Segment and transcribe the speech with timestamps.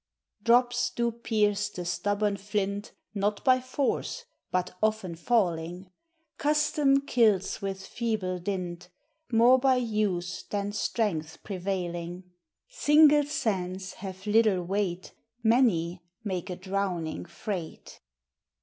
[0.41, 5.91] Drops do pierce the stubborn flint, Not by force, but often falling;
[6.39, 8.89] Custome kills with feeble dint,
[9.31, 12.23] More by use than strength prevailing:
[12.67, 15.11] Single sands have little weight,
[15.43, 18.01] Many make a drowning freight.